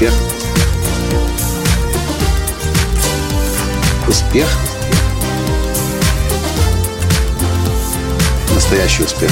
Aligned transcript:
Успех. 0.00 0.14
Успех. 4.08 4.46
Настоящий 8.54 9.02
успех. 9.02 9.30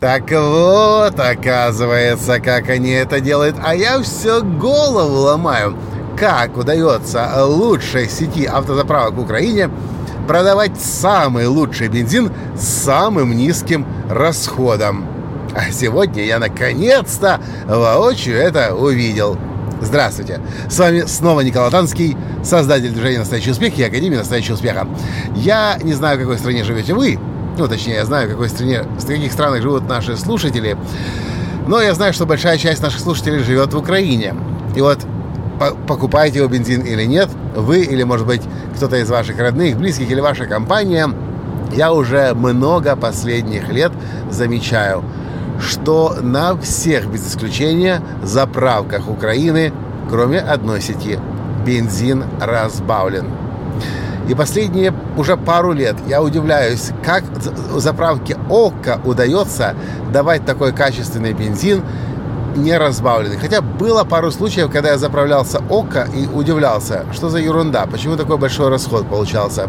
Так 0.00 0.32
вот, 0.32 1.20
оказывается, 1.20 2.40
как 2.40 2.70
они 2.70 2.90
это 2.90 3.20
делают, 3.20 3.54
а 3.62 3.76
я 3.76 4.02
все 4.02 4.42
голову 4.42 5.20
ломаю. 5.20 5.76
Как 6.18 6.56
удается 6.56 7.46
лучшей 7.46 8.08
сети 8.08 8.46
автозаправок 8.46 9.14
в 9.14 9.20
Украине 9.20 9.70
продавать 10.26 10.80
самый 10.80 11.46
лучший 11.46 11.86
бензин 11.86 12.32
с 12.56 12.64
самым 12.64 13.36
низким 13.36 13.86
расходом. 14.10 15.13
А 15.54 15.70
сегодня 15.70 16.24
я 16.24 16.40
наконец-то 16.40 17.40
воочию 17.66 18.36
это 18.36 18.74
увидел. 18.74 19.38
Здравствуйте! 19.80 20.40
С 20.68 20.78
вами 20.78 21.02
снова 21.02 21.42
Николай 21.42 21.70
Танский, 21.70 22.16
создатель 22.42 22.90
движения 22.90 23.20
«Настоящий 23.20 23.52
успех» 23.52 23.78
и 23.78 23.82
Академии 23.84 24.16
«Настоящего 24.16 24.54
успеха». 24.54 24.88
Я 25.36 25.78
не 25.82 25.92
знаю, 25.92 26.18
в 26.18 26.22
какой 26.22 26.38
стране 26.38 26.64
живете 26.64 26.92
вы, 26.92 27.20
ну, 27.56 27.68
точнее, 27.68 27.94
я 27.94 28.04
знаю, 28.04 28.26
в 28.26 28.32
какой 28.32 28.48
стране, 28.48 28.82
в 28.82 29.06
каких 29.06 29.32
странах 29.32 29.62
живут 29.62 29.88
наши 29.88 30.16
слушатели, 30.16 30.76
но 31.68 31.80
я 31.80 31.94
знаю, 31.94 32.12
что 32.12 32.26
большая 32.26 32.58
часть 32.58 32.82
наших 32.82 32.98
слушателей 32.98 33.38
живет 33.44 33.72
в 33.72 33.78
Украине. 33.78 34.34
И 34.74 34.80
вот 34.80 34.98
покупаете 35.86 36.42
вы 36.42 36.48
бензин 36.48 36.80
или 36.80 37.04
нет, 37.04 37.28
вы 37.54 37.82
или, 37.82 38.02
может 38.02 38.26
быть, 38.26 38.42
кто-то 38.76 38.96
из 38.96 39.08
ваших 39.08 39.38
родных, 39.38 39.76
близких 39.76 40.10
или 40.10 40.20
ваша 40.20 40.46
компания, 40.46 41.08
я 41.76 41.92
уже 41.92 42.34
много 42.34 42.96
последних 42.96 43.68
лет 43.68 43.92
замечаю, 44.30 45.04
что 45.60 46.16
на 46.20 46.56
всех 46.56 47.06
без 47.06 47.28
исключения 47.28 48.02
заправках 48.22 49.08
Украины, 49.08 49.72
кроме 50.10 50.40
одной 50.40 50.80
сети, 50.80 51.18
бензин 51.64 52.24
разбавлен. 52.40 53.26
И 54.28 54.34
последние 54.34 54.94
уже 55.18 55.36
пару 55.36 55.72
лет 55.72 55.96
я 56.06 56.22
удивляюсь, 56.22 56.90
как 57.04 57.24
заправке 57.76 58.36
ОККО 58.48 59.00
удается 59.04 59.74
давать 60.12 60.46
такой 60.46 60.72
качественный 60.72 61.34
бензин, 61.34 61.82
не 62.56 62.76
разбавленный. 62.76 63.36
Хотя 63.36 63.60
было 63.60 64.04
пару 64.04 64.30
случаев, 64.30 64.70
когда 64.70 64.90
я 64.90 64.98
заправлялся 64.98 65.60
ОКО 65.68 66.08
и 66.14 66.26
удивлялся, 66.26 67.04
что 67.12 67.28
за 67.28 67.38
ерунда, 67.38 67.86
почему 67.86 68.16
такой 68.16 68.38
большой 68.38 68.70
расход 68.70 69.06
получался. 69.08 69.68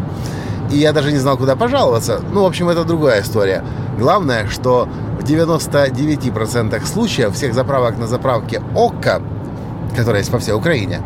И 0.70 0.78
я 0.78 0.92
даже 0.92 1.12
не 1.12 1.18
знал, 1.18 1.36
куда 1.36 1.54
пожаловаться. 1.54 2.20
Ну, 2.32 2.42
в 2.42 2.46
общем, 2.46 2.68
это 2.68 2.84
другая 2.84 3.22
история. 3.22 3.62
Главное, 3.98 4.46
что 4.48 4.88
99% 5.26 6.86
случаев 6.86 7.34
всех 7.34 7.54
заправок 7.54 7.98
на 7.98 8.06
заправке 8.06 8.62
ОККО, 8.74 9.22
которая 9.96 10.20
есть 10.20 10.30
по 10.30 10.38
всей 10.38 10.52
Украине, 10.52 11.00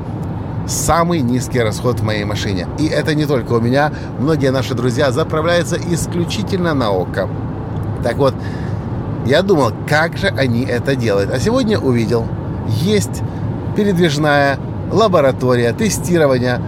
самый 0.67 1.21
низкий 1.21 1.61
расход 1.61 2.01
в 2.01 2.05
моей 2.05 2.25
машине. 2.25 2.67
И 2.79 2.87
это 2.87 3.15
не 3.15 3.27
только 3.27 3.55
у 3.55 3.61
меня. 3.61 3.93
Многие 4.19 4.51
наши 4.51 4.75
друзья 4.75 5.11
заправляются 5.11 5.77
исключительно 5.77 6.75
на 6.75 6.91
ОККО. 6.91 7.29
Так 8.03 8.17
вот, 8.17 8.35
я 9.27 9.43
думал, 9.43 9.73
как 9.89 10.17
же 10.17 10.29
они 10.29 10.65
это 10.65 10.97
делают. 10.97 11.31
А 11.31 11.41
сегодня 11.41 11.79
увидел. 11.79 12.27
Есть 12.69 13.23
передвижная 13.77 14.59
лаборатория 14.93 15.73
тестирования 15.73 16.61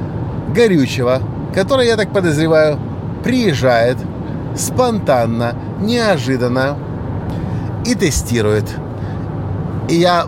горючего, 0.55 1.20
которая, 1.55 1.86
я 1.86 1.97
так 1.97 2.12
подозреваю, 2.12 2.78
приезжает 3.25 3.98
спонтанно, 4.56 5.55
неожиданно 5.80 6.77
и 7.85 7.95
тестирует. 7.95 8.65
И 9.89 9.97
я 9.97 10.27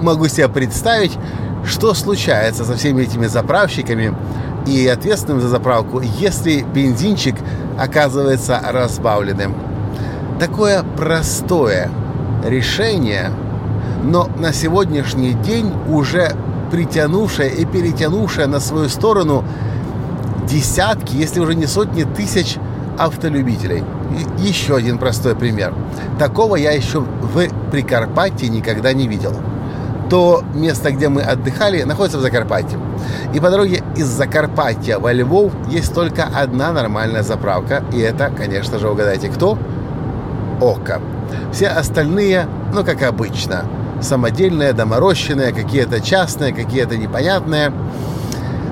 могу 0.00 0.28
себе 0.28 0.48
представить, 0.48 1.16
что 1.64 1.94
случается 1.94 2.64
со 2.64 2.76
всеми 2.76 3.02
этими 3.02 3.26
заправщиками 3.26 4.14
и 4.66 4.86
ответственным 4.86 5.40
за 5.40 5.48
заправку, 5.48 6.00
если 6.00 6.62
бензинчик 6.62 7.36
оказывается 7.78 8.60
разбавленным 8.70 9.54
такое 10.38 10.84
простое 10.96 11.90
решение, 12.44 13.30
но 14.02 14.28
на 14.38 14.52
сегодняшний 14.52 15.32
день 15.32 15.72
уже 15.88 16.32
притянувшее 16.70 17.50
и 17.54 17.64
перетянувшее 17.64 18.46
на 18.46 18.60
свою 18.60 18.88
сторону 18.88 19.44
десятки, 20.48 21.14
если 21.14 21.40
уже 21.40 21.54
не 21.54 21.66
сотни 21.66 22.02
тысяч 22.02 22.56
автолюбителей. 22.98 23.84
И 24.38 24.42
еще 24.42 24.76
один 24.76 24.98
простой 24.98 25.34
пример. 25.34 25.74
Такого 26.18 26.56
я 26.56 26.72
еще 26.72 27.00
в 27.00 27.48
Прикарпатье 27.70 28.48
никогда 28.48 28.92
не 28.92 29.08
видел. 29.08 29.34
То 30.10 30.44
место, 30.54 30.92
где 30.92 31.08
мы 31.08 31.22
отдыхали, 31.22 31.82
находится 31.82 32.18
в 32.18 32.20
Закарпатье. 32.20 32.78
И 33.32 33.40
по 33.40 33.50
дороге 33.50 33.82
из 33.96 34.06
Закарпатья 34.06 34.98
во 34.98 35.12
Львов 35.12 35.52
есть 35.70 35.94
только 35.94 36.24
одна 36.24 36.72
нормальная 36.72 37.22
заправка. 37.22 37.82
И 37.92 37.98
это, 37.98 38.30
конечно 38.36 38.78
же, 38.78 38.88
угадайте, 38.88 39.28
кто? 39.28 39.58
ока. 40.60 41.00
Все 41.52 41.68
остальные, 41.68 42.46
ну, 42.72 42.84
как 42.84 43.02
обычно, 43.02 43.64
самодельные, 44.00 44.72
доморощенные, 44.72 45.52
какие-то 45.52 46.00
частные, 46.00 46.52
какие-то 46.52 46.96
непонятные. 46.96 47.72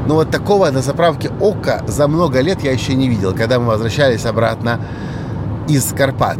Но 0.06 0.14
вот 0.14 0.30
такого 0.30 0.70
на 0.70 0.82
заправке 0.82 1.30
Ока 1.40 1.82
за 1.86 2.08
много 2.08 2.40
лет 2.40 2.62
я 2.62 2.72
еще 2.72 2.94
не 2.94 3.08
видел, 3.08 3.34
когда 3.34 3.58
мы 3.58 3.66
возвращались 3.66 4.26
обратно 4.26 4.80
из 5.68 5.92
Карпат. 5.92 6.38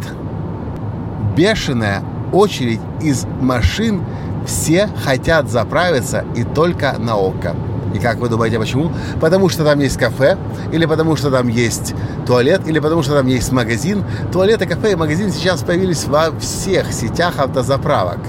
Бешеная 1.35 2.03
очередь 2.31 2.81
из 3.01 3.25
машин, 3.39 4.03
все 4.45 4.89
хотят 5.03 5.49
заправиться 5.49 6.25
и 6.35 6.43
только 6.43 6.95
на 6.99 7.15
Ока. 7.15 7.55
И 7.93 7.99
как 7.99 8.17
вы 8.17 8.27
думаете, 8.27 8.57
почему? 8.57 8.91
Потому 9.21 9.49
что 9.49 9.63
там 9.63 9.79
есть 9.79 9.97
кафе, 9.97 10.37
или 10.71 10.85
потому 10.85 11.15
что 11.15 11.29
там 11.29 11.47
есть 11.47 11.93
туалет, 12.25 12.61
или 12.67 12.79
потому 12.79 13.03
что 13.03 13.13
там 13.13 13.27
есть 13.27 13.51
магазин. 13.51 14.03
Туалеты, 14.31 14.65
кафе 14.65 14.93
и 14.93 14.95
магазин 14.95 15.31
сейчас 15.31 15.61
появились 15.61 16.05
во 16.05 16.31
всех 16.39 16.91
сетях 16.91 17.37
автозаправок. 17.37 18.19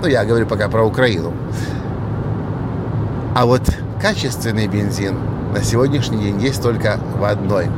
Ну, 0.00 0.06
я 0.06 0.24
говорю 0.24 0.46
пока 0.46 0.68
про 0.68 0.84
Украину. 0.84 1.32
А 3.34 3.46
вот 3.46 3.62
качественный 4.04 4.66
бензин 4.66 5.16
на 5.54 5.64
сегодняшний 5.64 6.24
день 6.24 6.38
есть 6.38 6.62
только 6.62 7.00
в 7.18 7.24
одной. 7.24 7.68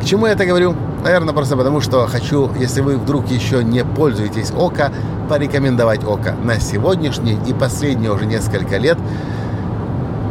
К 0.00 0.04
чему 0.04 0.26
я 0.26 0.34
это 0.34 0.46
говорю? 0.46 0.76
Наверное, 1.02 1.34
просто 1.34 1.56
потому, 1.56 1.80
что 1.80 2.06
хочу, 2.06 2.48
если 2.56 2.80
вы 2.82 2.96
вдруг 2.96 3.28
еще 3.28 3.64
не 3.64 3.84
пользуетесь 3.84 4.52
ОКО, 4.52 4.92
порекомендовать 5.28 6.04
ОКО. 6.04 6.36
На 6.40 6.60
сегодняшний 6.60 7.36
и 7.48 7.52
последние 7.52 8.12
уже 8.12 8.26
несколько 8.26 8.76
лет 8.76 8.96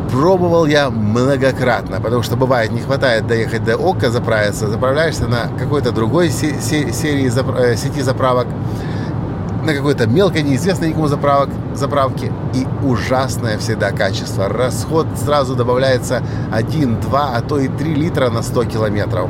Пробовал 0.10 0.66
я 0.66 0.90
многократно, 0.90 2.00
потому 2.00 2.22
что 2.22 2.38
бывает 2.38 2.72
не 2.72 2.80
хватает 2.80 3.28
доехать 3.28 3.64
до 3.66 3.76
ОККО 3.76 4.10
заправиться, 4.10 4.70
заправляешься 4.70 5.28
на 5.28 5.50
какой-то 5.58 5.92
другой 5.92 6.30
серии 6.30 7.28
э, 7.28 7.76
сети 7.76 8.02
заправок, 8.02 8.48
на 9.64 9.74
какой-то 9.74 10.08
мелкой, 10.08 10.44
неизвестной 10.44 10.90
никому 10.90 11.08
заправок, 11.08 11.50
заправки. 11.74 12.32
И 12.54 12.68
ужасное 12.84 13.58
всегда 13.58 13.92
качество. 13.92 14.50
Расход 14.50 15.08
сразу 15.16 15.56
добавляется 15.56 16.24
1, 16.52 17.02
2, 17.02 17.32
а 17.36 17.42
то 17.42 17.60
и 17.60 17.68
3 17.68 17.96
литра 17.96 18.30
на 18.30 18.42
100 18.42 18.66
километров. 18.66 19.30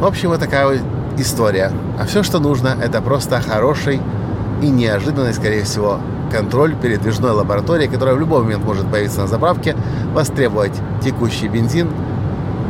В 0.00 0.04
общем, 0.04 0.28
вот 0.28 0.40
такая 0.40 0.66
вот 0.66 0.80
история. 1.18 1.72
А 1.98 2.06
все, 2.06 2.22
что 2.22 2.38
нужно, 2.38 2.76
это 2.82 3.00
просто 3.00 3.40
хороший 3.40 4.00
и 4.62 4.68
неожиданный, 4.68 5.32
скорее 5.32 5.64
всего, 5.64 6.00
контроль 6.30 6.74
передвижной 6.76 7.30
лаборатории, 7.32 7.86
которая 7.86 8.14
в 8.14 8.20
любой 8.20 8.42
момент 8.42 8.64
может 8.64 8.90
появиться 8.90 9.20
на 9.20 9.26
заправке, 9.26 9.76
востребовать 10.12 10.72
текущий 11.02 11.48
бензин, 11.48 11.88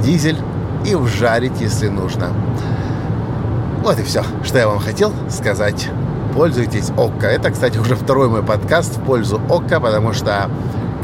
дизель 0.02 0.38
и 0.84 0.94
вжарить, 0.94 1.60
если 1.60 1.88
нужно. 1.88 2.28
Вот 3.86 4.00
и 4.00 4.02
все, 4.02 4.24
что 4.42 4.58
я 4.58 4.66
вам 4.66 4.80
хотел 4.80 5.12
сказать. 5.30 5.88
Пользуйтесь 6.34 6.90
ОККО. 6.96 7.28
Это, 7.28 7.52
кстати, 7.52 7.78
уже 7.78 7.94
второй 7.94 8.28
мой 8.28 8.42
подкаст 8.42 8.96
в 8.96 9.00
пользу 9.00 9.40
ОККО, 9.48 9.78
потому 9.78 10.12
что, 10.12 10.50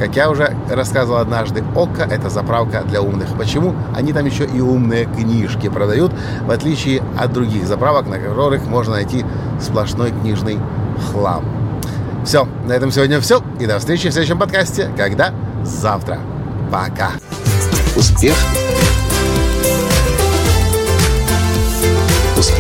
как 0.00 0.16
я 0.16 0.28
уже 0.28 0.56
рассказывал 0.68 1.20
однажды, 1.20 1.62
ОККО— 1.76 2.02
это 2.10 2.28
заправка 2.28 2.82
для 2.82 3.00
умных. 3.00 3.28
Почему? 3.38 3.76
Они 3.94 4.12
там 4.12 4.26
еще 4.26 4.46
и 4.46 4.60
умные 4.60 5.04
книжки 5.04 5.68
продают, 5.68 6.12
в 6.44 6.50
отличие 6.50 7.04
от 7.16 7.32
других 7.32 7.68
заправок, 7.68 8.08
на 8.08 8.18
которых 8.18 8.66
можно 8.66 8.94
найти 8.94 9.24
сплошной 9.60 10.10
книжный 10.10 10.58
хлам. 11.12 11.44
Все, 12.24 12.48
на 12.66 12.72
этом 12.72 12.90
сегодня 12.90 13.20
все. 13.20 13.44
И 13.60 13.66
до 13.66 13.78
встречи 13.78 14.08
в 14.08 14.12
следующем 14.12 14.40
подкасте. 14.40 14.90
Когда? 14.96 15.32
Завтра. 15.62 16.18
Пока. 16.72 17.12
Успех. 17.94 18.34